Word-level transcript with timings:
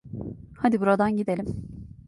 Hadi 0.57 0.81
buradan 0.81 1.15
gidelim. 1.17 1.45